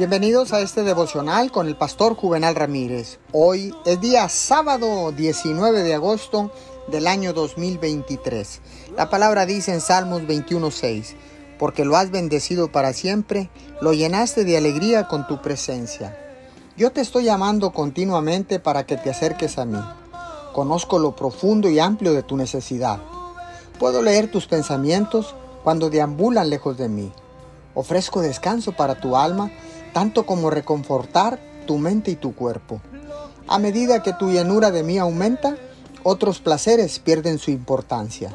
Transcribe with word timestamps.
Bienvenidos 0.00 0.52
a 0.52 0.60
este 0.60 0.82
devocional 0.82 1.50
con 1.50 1.66
el 1.66 1.76
pastor 1.76 2.14
Juvenal 2.14 2.54
Ramírez. 2.54 3.18
Hoy 3.32 3.74
es 3.84 4.00
día 4.00 4.28
sábado 4.28 5.12
19 5.12 5.82
de 5.82 5.94
agosto 5.94 6.52
del 6.88 7.06
año 7.06 7.32
2023. 7.32 8.60
La 8.96 9.10
palabra 9.10 9.46
dice 9.46 9.74
en 9.74 9.82
Salmos 9.82 10.22
21:6, 10.22 11.16
porque 11.58 11.84
lo 11.84 11.96
has 11.96 12.10
bendecido 12.10 12.72
para 12.72 12.92
siempre, 12.92 13.50
lo 13.82 13.92
llenaste 13.92 14.44
de 14.44 14.56
alegría 14.56 15.08
con 15.08 15.26
tu 15.26 15.42
presencia. 15.42 16.16
Yo 16.76 16.92
te 16.92 17.00
estoy 17.00 17.24
llamando 17.24 17.72
continuamente 17.72 18.60
para 18.60 18.86
que 18.86 18.96
te 18.96 19.10
acerques 19.10 19.58
a 19.58 19.64
mí. 19.64 19.80
Conozco 20.54 20.98
lo 20.98 21.16
profundo 21.16 21.68
y 21.68 21.78
amplio 21.78 22.14
de 22.14 22.22
tu 22.22 22.36
necesidad. 22.36 23.00
Puedo 23.78 24.02
leer 24.02 24.30
tus 24.30 24.46
pensamientos 24.46 25.34
cuando 25.62 25.90
deambulan 25.90 26.48
lejos 26.48 26.78
de 26.78 26.88
mí. 26.88 27.12
Ofrezco 27.74 28.20
descanso 28.20 28.72
para 28.72 29.00
tu 29.00 29.16
alma 29.16 29.50
tanto 29.92 30.26
como 30.26 30.50
reconfortar 30.50 31.38
tu 31.66 31.78
mente 31.78 32.10
y 32.10 32.16
tu 32.16 32.34
cuerpo. 32.34 32.80
A 33.48 33.58
medida 33.58 34.02
que 34.02 34.12
tu 34.12 34.30
llenura 34.30 34.70
de 34.70 34.82
mí 34.82 34.98
aumenta, 34.98 35.56
otros 36.02 36.40
placeres 36.40 36.98
pierden 36.98 37.38
su 37.38 37.50
importancia. 37.50 38.30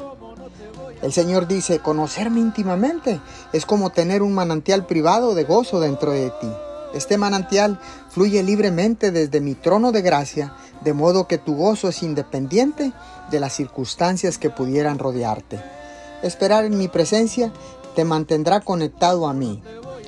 El 1.02 1.12
Señor 1.12 1.46
dice, 1.46 1.80
conocerme 1.80 2.40
íntimamente 2.40 3.20
es 3.52 3.66
como 3.66 3.90
tener 3.90 4.22
un 4.22 4.34
manantial 4.34 4.86
privado 4.86 5.34
de 5.34 5.44
gozo 5.44 5.80
dentro 5.80 6.12
de 6.12 6.30
ti. 6.30 6.50
Este 6.94 7.18
manantial 7.18 7.78
fluye 8.08 8.42
libremente 8.42 9.10
desde 9.10 9.40
mi 9.40 9.54
trono 9.54 9.92
de 9.92 10.02
gracia, 10.02 10.54
de 10.82 10.94
modo 10.94 11.26
que 11.26 11.36
tu 11.36 11.54
gozo 11.54 11.88
es 11.88 12.02
independiente 12.02 12.92
de 13.30 13.40
las 13.40 13.52
circunstancias 13.52 14.38
que 14.38 14.50
pudieran 14.50 14.98
rodearte. 14.98 15.60
Esperar 16.22 16.64
en 16.64 16.78
mi 16.78 16.88
presencia 16.88 17.52
te 17.96 18.04
mantendrá 18.04 18.60
conectado 18.60 19.26
a 19.26 19.32
mí, 19.32 19.62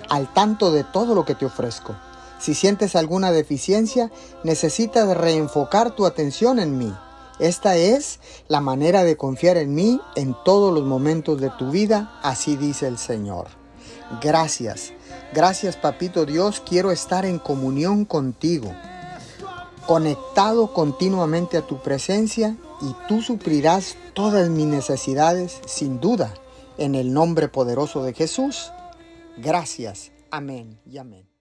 al 0.09 0.33
tanto 0.33 0.70
de 0.70 0.84
todo 0.84 1.15
lo 1.15 1.24
que 1.24 1.34
te 1.34 1.47
ofrezco. 1.47 1.97
Si 2.38 2.55
sientes 2.55 2.95
alguna 2.95 3.33
deficiencia, 3.33 4.12
necesitas 4.45 5.16
reenfocar 5.16 5.97
tu 5.97 6.06
atención 6.06 6.61
en 6.61 6.78
mí. 6.78 6.94
Esta 7.41 7.77
es 7.77 8.20
la 8.47 8.61
manera 8.61 9.05
de 9.05 9.16
confiar 9.16 9.56
en 9.56 9.75
mí 9.75 10.00
en 10.16 10.36
todos 10.44 10.72
los 10.72 10.84
momentos 10.84 11.41
de 11.41 11.50
tu 11.50 11.70
vida, 11.70 12.19
así 12.22 12.56
dice 12.56 12.86
el 12.86 12.98
Señor. 12.98 13.47
Gracias, 14.20 14.92
gracias 15.33 15.77
Papito 15.77 16.27
Dios, 16.27 16.62
quiero 16.66 16.91
estar 16.91 17.25
en 17.25 17.39
comunión 17.39 18.05
contigo, 18.05 18.75
conectado 19.86 20.72
continuamente 20.72 21.56
a 21.56 21.66
tu 21.66 21.81
presencia 21.81 22.56
y 22.81 22.94
tú 23.06 23.22
suplirás 23.22 23.97
todas 24.14 24.48
mis 24.48 24.66
necesidades 24.66 25.61
sin 25.66 26.00
duda, 26.00 26.34
en 26.79 26.95
el 26.95 27.12
nombre 27.12 27.48
poderoso 27.48 28.03
de 28.03 28.15
Jesús. 28.15 28.73
Gracias. 29.37 30.12
Amén 30.31 30.81
y 30.87 30.98
amén. 30.98 31.38